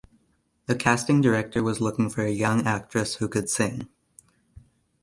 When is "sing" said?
3.51-3.87